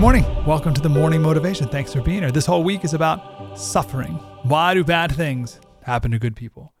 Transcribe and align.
Good 0.00 0.04
morning. 0.04 0.46
Welcome 0.46 0.72
to 0.72 0.80
the 0.80 0.88
Morning 0.88 1.20
Motivation. 1.20 1.68
Thanks 1.68 1.92
for 1.92 2.00
being 2.00 2.22
here. 2.22 2.30
This 2.30 2.46
whole 2.46 2.64
week 2.64 2.86
is 2.86 2.94
about 2.94 3.58
suffering. 3.58 4.14
Why 4.44 4.72
do 4.72 4.82
bad 4.82 5.12
things 5.12 5.60
happen 5.82 6.10
to 6.12 6.18
good 6.18 6.34
people? 6.34 6.72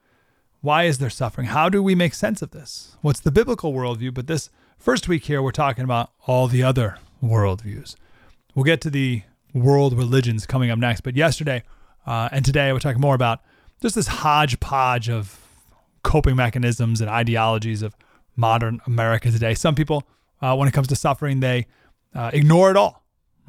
Why 0.62 0.84
is 0.84 0.96
there 0.96 1.10
suffering? 1.10 1.48
How 1.48 1.68
do 1.68 1.82
we 1.82 1.94
make 1.94 2.14
sense 2.14 2.40
of 2.40 2.52
this? 2.52 2.96
What's 3.02 3.20
the 3.20 3.30
biblical 3.30 3.74
worldview? 3.74 4.14
But 4.14 4.26
this 4.26 4.48
first 4.78 5.06
week 5.06 5.26
here, 5.26 5.42
we're 5.42 5.50
talking 5.50 5.84
about 5.84 6.12
all 6.26 6.48
the 6.48 6.62
other 6.62 6.96
worldviews. 7.22 7.94
We'll 8.54 8.64
get 8.64 8.80
to 8.80 8.90
the 8.90 9.24
world 9.52 9.98
religions 9.98 10.46
coming 10.46 10.70
up 10.70 10.78
next. 10.78 11.02
But 11.02 11.14
yesterday 11.14 11.62
uh, 12.06 12.30
and 12.32 12.42
today, 12.42 12.72
we're 12.72 12.78
talking 12.78 13.02
more 13.02 13.14
about 13.14 13.40
just 13.82 13.96
this 13.96 14.06
hodgepodge 14.06 15.10
of 15.10 15.38
coping 16.02 16.36
mechanisms 16.36 17.02
and 17.02 17.10
ideologies 17.10 17.82
of 17.82 17.94
modern 18.34 18.80
America 18.86 19.30
today. 19.30 19.52
Some 19.52 19.74
people, 19.74 20.04
uh, 20.40 20.56
when 20.56 20.68
it 20.68 20.72
comes 20.72 20.88
to 20.88 20.96
suffering, 20.96 21.40
they 21.40 21.66
uh, 22.14 22.30
ignore 22.32 22.70
it 22.70 22.78
all. 22.78 22.99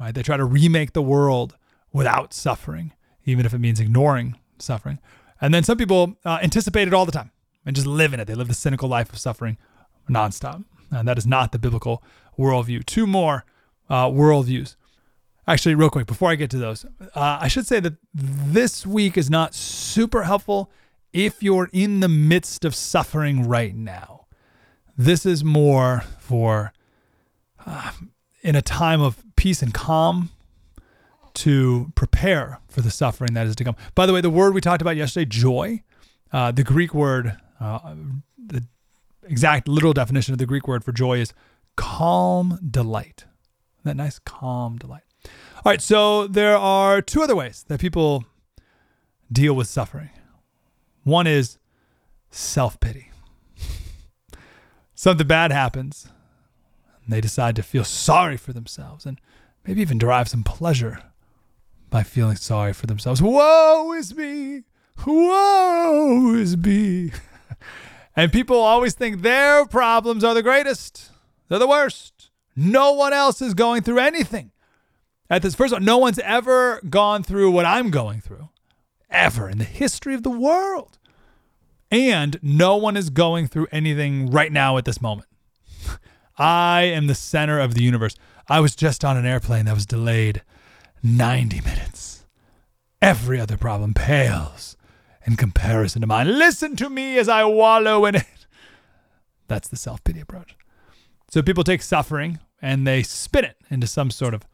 Right? 0.02 0.12
They 0.12 0.22
try 0.24 0.36
to 0.36 0.44
remake 0.44 0.94
the 0.94 1.02
world 1.02 1.56
without 1.92 2.34
suffering, 2.34 2.92
even 3.24 3.46
if 3.46 3.54
it 3.54 3.58
means 3.58 3.78
ignoring 3.78 4.36
suffering. 4.58 4.98
And 5.40 5.54
then 5.54 5.62
some 5.62 5.78
people 5.78 6.16
uh, 6.24 6.40
anticipate 6.42 6.88
it 6.88 6.94
all 6.94 7.06
the 7.06 7.12
time 7.12 7.30
and 7.64 7.76
just 7.76 7.86
live 7.86 8.12
in 8.12 8.18
it. 8.18 8.26
They 8.26 8.34
live 8.34 8.48
the 8.48 8.54
cynical 8.54 8.88
life 8.88 9.12
of 9.12 9.18
suffering 9.20 9.58
nonstop. 10.10 10.64
And 10.90 11.06
that 11.06 11.18
is 11.18 11.26
not 11.26 11.52
the 11.52 11.58
biblical 11.58 12.02
worldview. 12.36 12.84
Two 12.84 13.06
more 13.06 13.44
uh, 13.88 14.06
worldviews. 14.08 14.74
Actually, 15.46 15.76
real 15.76 15.90
quick, 15.90 16.06
before 16.06 16.30
I 16.30 16.34
get 16.34 16.50
to 16.50 16.58
those, 16.58 16.84
uh, 17.14 17.38
I 17.40 17.46
should 17.46 17.68
say 17.68 17.78
that 17.78 17.94
this 18.12 18.84
week 18.84 19.16
is 19.16 19.30
not 19.30 19.54
super 19.54 20.24
helpful 20.24 20.68
if 21.12 21.44
you're 21.44 21.70
in 21.72 22.00
the 22.00 22.08
midst 22.08 22.64
of 22.64 22.74
suffering 22.74 23.46
right 23.46 23.74
now. 23.74 24.26
This 24.96 25.24
is 25.24 25.44
more 25.44 26.02
for 26.18 26.72
uh, 27.64 27.92
in 28.42 28.56
a 28.56 28.62
time 28.62 29.00
of 29.00 29.24
peace 29.36 29.62
and 29.62 29.72
calm 29.72 30.30
to 31.34 31.92
prepare 31.94 32.60
for 32.68 32.80
the 32.80 32.90
suffering 32.90 33.34
that 33.34 33.46
is 33.46 33.56
to 33.56 33.64
come. 33.64 33.76
By 33.94 34.06
the 34.06 34.12
way, 34.12 34.20
the 34.20 34.30
word 34.30 34.54
we 34.54 34.60
talked 34.60 34.82
about 34.82 34.96
yesterday, 34.96 35.24
joy, 35.24 35.82
uh, 36.32 36.50
the 36.52 36.64
Greek 36.64 36.92
word, 36.92 37.36
uh, 37.60 37.94
the 38.36 38.64
exact 39.24 39.68
literal 39.68 39.92
definition 39.92 40.34
of 40.34 40.38
the 40.38 40.46
Greek 40.46 40.66
word 40.68 40.84
for 40.84 40.92
joy 40.92 41.18
is 41.18 41.32
calm 41.76 42.58
delight. 42.68 43.24
That 43.84 43.96
nice? 43.96 44.18
Calm 44.18 44.78
delight. 44.78 45.02
All 45.24 45.70
right, 45.70 45.80
so 45.80 46.26
there 46.26 46.56
are 46.56 47.00
two 47.00 47.22
other 47.22 47.36
ways 47.36 47.64
that 47.68 47.80
people 47.80 48.24
deal 49.30 49.54
with 49.54 49.68
suffering. 49.68 50.10
One 51.04 51.26
is 51.26 51.58
self 52.30 52.78
pity. 52.80 53.10
Something 54.94 55.26
bad 55.26 55.52
happens, 55.52 56.08
they 57.08 57.20
decide 57.20 57.56
to 57.56 57.62
feel 57.62 57.84
sorry 57.84 58.36
for 58.36 58.52
themselves 58.52 59.06
and 59.06 59.20
maybe 59.66 59.80
even 59.80 59.98
derive 59.98 60.28
some 60.28 60.44
pleasure 60.44 61.02
by 61.90 62.02
feeling 62.02 62.36
sorry 62.36 62.72
for 62.72 62.86
themselves. 62.86 63.22
Woe 63.22 63.92
is 63.92 64.14
me! 64.14 64.62
Woe 65.06 66.34
is 66.34 66.56
me! 66.56 67.12
and 68.16 68.32
people 68.32 68.56
always 68.56 68.94
think 68.94 69.22
their 69.22 69.66
problems 69.66 70.24
are 70.24 70.34
the 70.34 70.42
greatest, 70.42 71.10
they're 71.48 71.58
the 71.58 71.68
worst. 71.68 72.30
No 72.54 72.92
one 72.92 73.12
else 73.12 73.40
is 73.40 73.54
going 73.54 73.82
through 73.82 73.98
anything. 73.98 74.50
At 75.30 75.40
this, 75.40 75.54
first 75.54 75.72
of 75.72 75.78
all, 75.78 75.84
no 75.84 75.96
one's 75.96 76.18
ever 76.18 76.80
gone 76.88 77.22
through 77.22 77.50
what 77.50 77.64
I'm 77.64 77.90
going 77.90 78.20
through, 78.20 78.50
ever 79.08 79.48
in 79.48 79.56
the 79.56 79.64
history 79.64 80.14
of 80.14 80.22
the 80.22 80.30
world. 80.30 80.98
And 81.90 82.38
no 82.42 82.76
one 82.76 82.96
is 82.96 83.10
going 83.10 83.46
through 83.46 83.68
anything 83.72 84.30
right 84.30 84.52
now 84.52 84.76
at 84.76 84.84
this 84.84 85.00
moment. 85.00 85.28
I 86.38 86.82
am 86.82 87.06
the 87.06 87.14
center 87.14 87.58
of 87.58 87.74
the 87.74 87.82
universe. 87.82 88.16
I 88.48 88.60
was 88.60 88.74
just 88.74 89.04
on 89.04 89.16
an 89.16 89.26
airplane 89.26 89.66
that 89.66 89.74
was 89.74 89.86
delayed 89.86 90.42
90 91.02 91.60
minutes. 91.60 92.26
Every 93.00 93.40
other 93.40 93.56
problem 93.56 93.94
pales 93.94 94.76
in 95.26 95.36
comparison 95.36 96.00
to 96.00 96.06
mine. 96.06 96.38
Listen 96.38 96.76
to 96.76 96.88
me 96.88 97.18
as 97.18 97.28
I 97.28 97.44
wallow 97.44 98.04
in 98.04 98.14
it. 98.16 98.46
That's 99.48 99.68
the 99.68 99.76
self 99.76 100.02
pity 100.04 100.20
approach. 100.20 100.56
So 101.30 101.42
people 101.42 101.64
take 101.64 101.82
suffering 101.82 102.38
and 102.60 102.86
they 102.86 103.02
spin 103.02 103.44
it 103.44 103.56
into 103.70 103.86
some 103.86 104.10
sort 104.10 104.34
of 104.34 104.46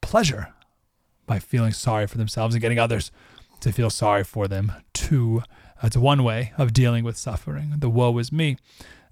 pleasure 0.00 0.54
by 1.26 1.38
feeling 1.38 1.72
sorry 1.72 2.06
for 2.06 2.18
themselves 2.18 2.54
and 2.54 2.60
getting 2.60 2.78
others 2.78 3.10
to 3.60 3.72
feel 3.72 3.90
sorry 3.90 4.24
for 4.24 4.48
them 4.48 4.72
too. 4.92 5.42
That's 5.80 5.96
one 5.96 6.24
way 6.24 6.52
of 6.58 6.72
dealing 6.72 7.04
with 7.04 7.16
suffering. 7.16 7.74
The 7.78 7.90
woe 7.90 8.16
is 8.18 8.32
me. 8.32 8.56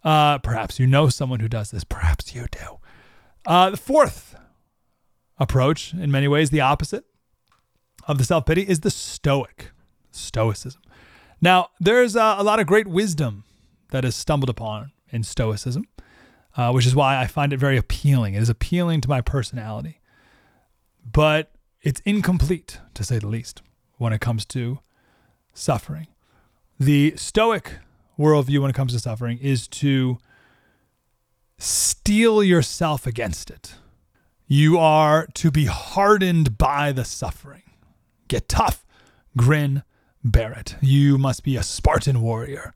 Uh, 0.03 0.38
perhaps 0.38 0.78
you 0.78 0.87
know 0.87 1.09
someone 1.09 1.41
who 1.41 1.49
does 1.49 1.71
this. 1.71 1.84
Perhaps 1.84 2.34
you 2.34 2.47
do. 2.50 2.78
Uh, 3.47 3.71
the 3.71 3.77
fourth 3.77 4.34
approach, 5.38 5.93
in 5.93 6.11
many 6.11 6.28
ways, 6.28 6.50
the 6.50 6.61
opposite 6.61 7.05
of 8.06 8.19
the 8.19 8.25
self 8.25 8.47
pity, 8.47 8.62
is 8.62 8.81
the 8.81 8.91
stoic, 8.91 9.71
stoicism. 10.10 10.81
Now, 11.41 11.69
there's 11.81 12.16
uh, 12.16 12.37
a 12.39 12.44
lot 12.44 12.60
of 12.60 12.66
great 12.66 12.87
wisdom 12.87 13.44
that 13.91 14.05
is 14.05 14.15
stumbled 14.15 14.50
upon 14.50 14.93
in 15.10 15.22
stoicism, 15.22 15.84
uh, 16.56 16.71
which 16.72 16.87
is 16.87 16.94
why 16.94 17.19
I 17.19 17.27
find 17.27 17.53
it 17.53 17.59
very 17.59 17.77
appealing. 17.77 18.34
It 18.34 18.43
is 18.43 18.50
appealing 18.50 19.00
to 19.03 19.09
my 19.09 19.21
personality, 19.21 20.00
but 21.10 21.53
it's 21.83 22.00
incomplete, 22.05 22.78
to 22.94 23.05
say 23.05 23.19
the 23.19 23.27
least, 23.28 23.62
when 23.97 24.12
it 24.12 24.21
comes 24.21 24.44
to 24.47 24.81
suffering. 25.55 26.09
The 26.78 27.15
stoic 27.16 27.78
worldview 28.20 28.60
when 28.60 28.70
it 28.70 28.76
comes 28.76 28.92
to 28.92 28.98
suffering 28.98 29.38
is 29.38 29.66
to 29.66 30.19
steel 31.58 32.44
yourself 32.44 33.06
against 33.06 33.50
it. 33.50 33.75
You 34.47 34.78
are 34.78 35.26
to 35.34 35.50
be 35.50 35.66
hardened 35.66 36.59
by 36.59 36.92
the 36.92 37.04
suffering. 37.04 37.62
Get 38.28 38.48
tough, 38.48 38.84
grin, 39.36 39.82
bear 40.22 40.53
it. 40.53 40.76
You 40.80 41.19
must 41.19 41.42
be 41.44 41.56
a 41.56 41.62
Spartan 41.62 42.20
warrior. 42.20 42.75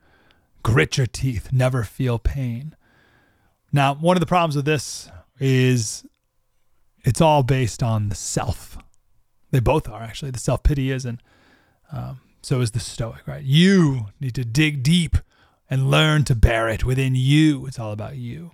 Grit 0.62 0.96
your 0.96 1.06
teeth, 1.06 1.52
never 1.52 1.84
feel 1.84 2.18
pain. 2.18 2.74
Now, 3.72 3.94
one 3.94 4.16
of 4.16 4.20
the 4.20 4.26
problems 4.26 4.56
with 4.56 4.64
this 4.64 5.10
is 5.38 6.06
it's 7.04 7.20
all 7.20 7.42
based 7.42 7.82
on 7.82 8.08
the 8.08 8.14
self. 8.14 8.78
They 9.50 9.60
both 9.60 9.88
are 9.88 10.02
actually. 10.02 10.30
The 10.30 10.38
self 10.38 10.62
pity 10.62 10.90
is, 10.90 11.04
and 11.04 11.22
um, 11.92 12.20
so 12.42 12.60
is 12.60 12.70
the 12.70 12.80
stoic, 12.80 13.26
right? 13.26 13.42
You 13.42 14.06
need 14.20 14.34
to 14.36 14.44
dig 14.44 14.82
deep 14.82 15.16
and 15.70 15.90
learn 15.90 16.24
to 16.24 16.34
bear 16.34 16.68
it 16.68 16.84
within 16.84 17.14
you. 17.14 17.66
It's 17.66 17.78
all 17.78 17.92
about 17.92 18.16
you. 18.16 18.52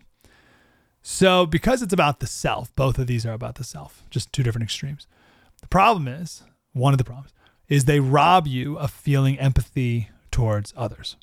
So, 1.02 1.46
because 1.46 1.82
it's 1.82 1.92
about 1.92 2.20
the 2.20 2.26
self, 2.26 2.74
both 2.76 2.98
of 2.98 3.06
these 3.06 3.24
are 3.24 3.32
about 3.32 3.54
the 3.54 3.64
self, 3.64 4.04
just 4.10 4.32
two 4.32 4.42
different 4.42 4.64
extremes. 4.64 5.06
The 5.60 5.68
problem 5.68 6.06
is, 6.06 6.42
one 6.72 6.92
of 6.92 6.98
the 6.98 7.04
problems, 7.04 7.32
is 7.68 7.84
they 7.84 8.00
rob 8.00 8.46
you 8.46 8.78
of 8.78 8.90
feeling 8.90 9.38
empathy 9.38 10.10
towards 10.30 10.74
others. 10.76 11.16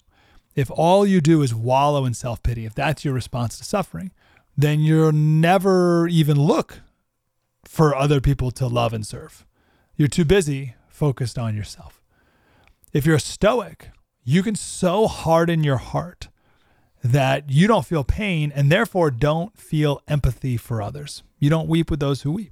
If 0.55 0.71
all 0.71 1.05
you 1.05 1.21
do 1.21 1.43
is 1.43 1.53
wallow 1.53 2.05
in 2.05 2.15
self 2.15 2.41
pity, 2.41 2.65
if 2.65 2.73
that's 2.73 3.05
your 3.05 3.13
response 3.13 3.57
to 3.59 3.63
suffering, 3.63 4.11
then 4.57 4.79
you'll 4.79 5.11
never 5.11 6.07
even 6.07 6.39
look 6.39 6.79
for 7.63 7.95
other 7.95 8.19
people 8.19 8.49
to 8.51 8.67
love 8.67 8.93
and 8.93 9.05
serve. 9.05 9.45
You're 9.95 10.07
too 10.07 10.25
busy 10.25 10.73
focused 10.89 11.37
on 11.37 11.55
yourself. 11.55 12.01
If 12.91 13.05
you're 13.05 13.17
a 13.17 13.19
stoic, 13.19 13.89
you 14.29 14.43
can 14.43 14.55
so 14.55 15.07
harden 15.07 15.63
your 15.63 15.77
heart 15.77 16.27
that 17.01 17.49
you 17.49 17.65
don't 17.65 17.85
feel 17.85 18.03
pain 18.03 18.51
and 18.53 18.69
therefore 18.69 19.09
don't 19.09 19.57
feel 19.57 20.01
empathy 20.05 20.57
for 20.57 20.81
others. 20.81 21.23
You 21.39 21.49
don't 21.49 21.69
weep 21.69 21.89
with 21.89 22.01
those 22.01 22.23
who 22.23 22.33
weep. 22.33 22.51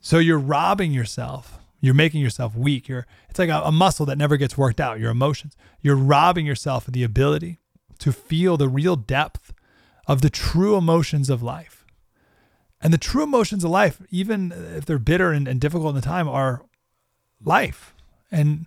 So 0.00 0.18
you're 0.18 0.38
robbing 0.38 0.90
yourself. 0.90 1.58
You're 1.82 1.92
making 1.92 2.22
yourself 2.22 2.56
weak. 2.56 2.88
You're 2.88 3.06
it's 3.28 3.38
like 3.38 3.50
a, 3.50 3.60
a 3.66 3.70
muscle 3.70 4.06
that 4.06 4.16
never 4.16 4.38
gets 4.38 4.56
worked 4.56 4.80
out, 4.80 4.98
your 4.98 5.10
emotions. 5.10 5.58
You're 5.82 5.94
robbing 5.94 6.46
yourself 6.46 6.88
of 6.88 6.94
the 6.94 7.04
ability 7.04 7.58
to 7.98 8.10
feel 8.10 8.56
the 8.56 8.66
real 8.66 8.96
depth 8.96 9.52
of 10.06 10.22
the 10.22 10.30
true 10.30 10.76
emotions 10.76 11.28
of 11.28 11.42
life. 11.42 11.84
And 12.80 12.94
the 12.94 12.98
true 12.98 13.24
emotions 13.24 13.62
of 13.62 13.70
life, 13.70 14.00
even 14.10 14.52
if 14.74 14.86
they're 14.86 14.98
bitter 14.98 15.32
and, 15.32 15.46
and 15.46 15.60
difficult 15.60 15.90
in 15.90 15.96
the 15.96 16.00
time, 16.00 16.28
are 16.30 16.64
life. 17.44 17.94
And 18.30 18.66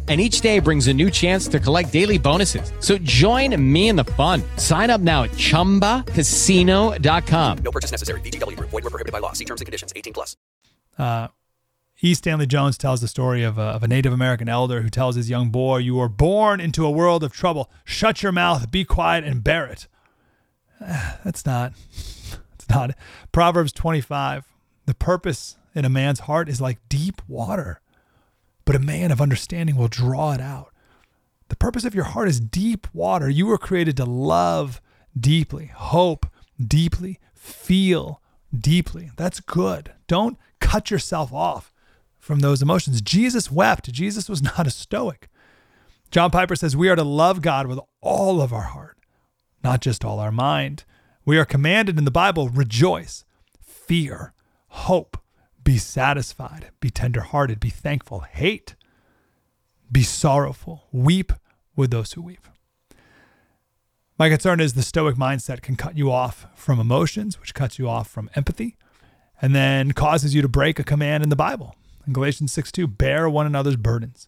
and 0.11 0.19
each 0.19 0.41
day 0.41 0.59
brings 0.59 0.87
a 0.87 0.93
new 0.93 1.09
chance 1.09 1.47
to 1.47 1.57
collect 1.57 1.93
daily 1.93 2.17
bonuses. 2.17 2.73
So 2.81 2.97
join 2.97 3.55
me 3.71 3.87
in 3.87 3.95
the 3.95 4.03
fun. 4.03 4.43
Sign 4.57 4.89
up 4.89 4.99
now 4.99 5.23
at 5.23 5.29
ChumbaCasino.com. 5.31 7.57
No 7.59 7.71
purchase 7.71 7.91
necessary. 7.91 8.19
VGW. 8.19 8.59
Void 8.59 8.73
were 8.73 8.89
prohibited 8.89 9.13
by 9.13 9.19
law. 9.19 9.31
See 9.31 9.45
terms 9.45 9.61
and 9.61 9.65
conditions. 9.65 9.93
18 9.95 10.11
plus. 10.11 10.35
Uh, 10.97 11.29
E. 12.01 12.13
Stanley 12.13 12.45
Jones 12.45 12.77
tells 12.77 12.99
the 12.99 13.07
story 13.07 13.41
of 13.43 13.57
a, 13.57 13.61
of 13.61 13.83
a 13.83 13.87
Native 13.87 14.11
American 14.11 14.49
elder 14.49 14.81
who 14.81 14.89
tells 14.89 15.15
his 15.15 15.29
young 15.29 15.49
boy, 15.49 15.77
You 15.77 15.95
were 15.95 16.09
born 16.09 16.59
into 16.59 16.85
a 16.85 16.91
world 16.91 17.23
of 17.23 17.31
trouble. 17.31 17.71
Shut 17.85 18.21
your 18.21 18.33
mouth, 18.33 18.69
be 18.69 18.83
quiet, 18.83 19.23
and 19.23 19.41
bear 19.41 19.65
it. 19.65 19.87
That's 21.23 21.45
not, 21.45 21.71
that's 22.49 22.69
not. 22.69 22.97
Proverbs 23.31 23.71
25. 23.71 24.43
The 24.87 24.93
purpose 24.93 25.55
in 25.73 25.85
a 25.85 25.89
man's 25.89 26.19
heart 26.21 26.49
is 26.49 26.59
like 26.59 26.79
deep 26.89 27.21
water 27.29 27.80
but 28.65 28.75
a 28.75 28.79
man 28.79 29.11
of 29.11 29.21
understanding 29.21 29.75
will 29.75 29.87
draw 29.87 30.33
it 30.33 30.41
out. 30.41 30.71
The 31.49 31.55
purpose 31.55 31.83
of 31.83 31.95
your 31.95 32.05
heart 32.05 32.29
is 32.29 32.39
deep 32.39 32.87
water. 32.93 33.29
You 33.29 33.45
were 33.45 33.57
created 33.57 33.97
to 33.97 34.05
love 34.05 34.81
deeply, 35.19 35.67
hope 35.67 36.25
deeply, 36.59 37.19
feel 37.33 38.21
deeply. 38.57 39.11
That's 39.17 39.39
good. 39.39 39.93
Don't 40.07 40.37
cut 40.59 40.91
yourself 40.91 41.33
off 41.33 41.73
from 42.19 42.39
those 42.39 42.61
emotions. 42.61 43.01
Jesus 43.01 43.51
wept. 43.51 43.91
Jesus 43.91 44.29
was 44.29 44.41
not 44.57 44.67
a 44.67 44.71
stoic. 44.71 45.27
John 46.11 46.29
Piper 46.29 46.55
says 46.55 46.75
we 46.75 46.89
are 46.89 46.95
to 46.95 47.03
love 47.03 47.41
God 47.41 47.67
with 47.67 47.79
all 48.01 48.41
of 48.41 48.53
our 48.53 48.61
heart, 48.61 48.97
not 49.63 49.81
just 49.81 50.03
all 50.03 50.19
our 50.19 50.31
mind. 50.31 50.83
We 51.25 51.37
are 51.37 51.45
commanded 51.45 51.97
in 51.97 52.05
the 52.05 52.11
Bible 52.11 52.49
rejoice, 52.49 53.23
fear, 53.61 54.33
hope, 54.67 55.17
be 55.63 55.77
satisfied, 55.77 56.69
be 56.79 56.89
tenderhearted, 56.89 57.59
be 57.59 57.69
thankful, 57.69 58.21
hate, 58.21 58.75
be 59.91 60.03
sorrowful, 60.03 60.87
weep 60.91 61.33
with 61.75 61.91
those 61.91 62.13
who 62.13 62.21
weep. 62.21 62.47
My 64.17 64.29
concern 64.29 64.59
is 64.59 64.73
the 64.73 64.83
stoic 64.83 65.15
mindset 65.15 65.61
can 65.61 65.75
cut 65.75 65.97
you 65.97 66.11
off 66.11 66.45
from 66.55 66.79
emotions, 66.79 67.39
which 67.39 67.53
cuts 67.53 67.79
you 67.79 67.89
off 67.89 68.07
from 68.07 68.29
empathy, 68.35 68.77
and 69.41 69.55
then 69.55 69.93
causes 69.93 70.35
you 70.35 70.41
to 70.41 70.47
break 70.47 70.77
a 70.79 70.83
command 70.83 71.23
in 71.23 71.29
the 71.29 71.35
Bible. 71.35 71.75
In 72.05 72.13
Galatians 72.13 72.51
6 72.51 72.71
2, 72.71 72.87
bear 72.87 73.29
one 73.29 73.45
another's 73.45 73.77
burdens. 73.77 74.27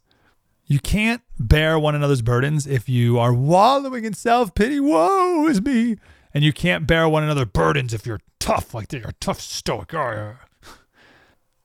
You 0.65 0.79
can't 0.79 1.21
bear 1.37 1.77
one 1.77 1.93
another's 1.93 2.21
burdens 2.21 2.65
if 2.65 2.87
you 2.87 3.19
are 3.19 3.33
wallowing 3.33 4.05
in 4.05 4.13
self 4.13 4.55
pity. 4.55 4.79
Woe 4.79 5.47
is 5.47 5.61
me. 5.61 5.97
And 6.33 6.43
you 6.43 6.51
can't 6.51 6.87
bear 6.87 7.07
one 7.07 7.23
another's 7.23 7.49
burdens 7.53 7.93
if 7.93 8.07
you're 8.07 8.21
tough, 8.39 8.73
like 8.73 8.91
you're 8.91 9.13
tough 9.19 9.39
stoic. 9.39 9.93
Oh, 9.93 10.35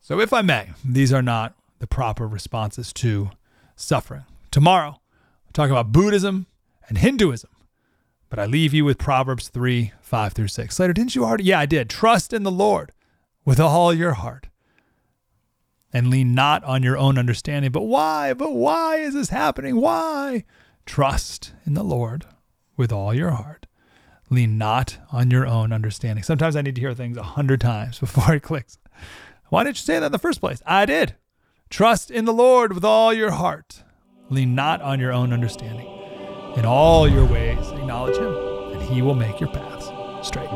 So, 0.09 0.21
if 0.21 0.33
I 0.33 0.41
may, 0.41 0.71
these 0.83 1.13
are 1.13 1.21
not 1.21 1.55
the 1.81 1.87
proper 1.87 2.27
responses 2.27 2.95
to 2.95 3.29
suffering. 3.77 4.25
Tomorrow, 4.51 4.93
I'll 4.93 5.53
talk 5.53 5.69
about 5.69 5.93
Buddhism 5.93 6.47
and 6.89 6.97
Hinduism, 6.97 7.51
but 8.31 8.39
I 8.39 8.47
leave 8.47 8.73
you 8.73 8.87
with 8.87 8.97
Proverbs 8.97 9.49
3 9.49 9.93
5 10.01 10.33
through 10.33 10.49
6. 10.49 10.75
Slater, 10.75 10.95
didn't 10.95 11.15
you 11.15 11.27
already? 11.27 11.45
Yeah, 11.45 11.61
I 11.61 11.67
did. 11.67 11.91
Trust 11.91 12.33
in 12.33 12.43
the 12.43 12.51
Lord 12.51 12.93
with 13.45 13.61
all 13.61 13.93
your 13.93 14.15
heart 14.15 14.47
and 15.93 16.09
lean 16.09 16.35
not 16.35 16.65
on 16.65 16.83
your 16.83 16.97
own 16.97 17.19
understanding. 17.19 17.71
But 17.71 17.83
why? 17.83 18.33
But 18.33 18.55
why 18.55 18.97
is 18.97 19.13
this 19.13 19.29
happening? 19.29 19.77
Why? 19.77 20.45
Trust 20.87 21.53
in 21.67 21.75
the 21.75 21.85
Lord 21.85 22.25
with 22.79 22.93
all 22.93 23.13
your 23.13 23.33
heart. 23.33 23.67
Lean 24.31 24.57
not 24.57 24.97
on 25.13 25.31
your 25.31 25.47
own 25.47 25.71
understanding. 25.71 26.25
Sometimes 26.25 26.57
I 26.57 26.63
need 26.63 26.77
to 26.77 26.81
hear 26.81 26.95
things 26.95 27.19
a 27.19 27.23
hundred 27.23 27.61
times 27.61 27.99
before 28.01 28.35
it 28.35 28.43
clicks. 28.43 28.79
Why 29.51 29.65
didn't 29.65 29.79
you 29.79 29.83
say 29.83 29.99
that 29.99 30.07
in 30.07 30.13
the 30.13 30.19
first 30.19 30.41
place? 30.41 30.61
I 30.67 30.85
did. 30.85 31.15
Trust 31.71 32.11
in 32.11 32.27
the 32.27 32.33
Lord 32.33 32.73
with 32.73 32.85
all 32.85 33.13
your 33.15 33.31
heart. 33.31 33.83
Lean 34.31 34.55
not 34.55 34.83
on 34.83 35.01
your 35.01 35.13
own 35.13 35.33
understanding. 35.33 35.87
In 36.57 36.65
all 36.65 37.09
your 37.09 37.25
ways, 37.25 37.71
acknowledge 37.73 38.17
Him, 38.17 38.35
and 38.73 38.83
He 38.83 39.01
will 39.01 39.15
make 39.15 39.41
your 39.41 39.49
paths 39.51 39.87
straight. 40.27 40.49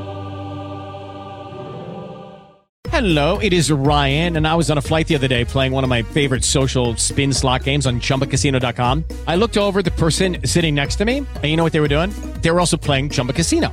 Hello, 2.88 3.38
it 3.38 3.54
is 3.54 3.70
Ryan, 3.72 4.36
and 4.36 4.46
I 4.46 4.54
was 4.54 4.70
on 4.70 4.76
a 4.76 4.82
flight 4.82 5.08
the 5.08 5.14
other 5.14 5.28
day 5.28 5.46
playing 5.46 5.72
one 5.72 5.84
of 5.84 5.88
my 5.90 6.02
favorite 6.02 6.44
social 6.44 6.94
spin 6.96 7.32
slot 7.32 7.64
games 7.64 7.86
on 7.86 8.00
chumbacasino.com. 8.00 9.04
I 9.26 9.36
looked 9.36 9.56
over 9.56 9.82
the 9.82 9.92
person 9.92 10.46
sitting 10.46 10.74
next 10.74 10.96
to 10.96 11.06
me, 11.06 11.18
and 11.18 11.44
you 11.44 11.56
know 11.56 11.64
what 11.64 11.72
they 11.72 11.80
were 11.80 11.88
doing? 11.88 12.10
They 12.42 12.50
were 12.50 12.60
also 12.60 12.76
playing 12.76 13.08
Chumba 13.08 13.32
Casino. 13.32 13.72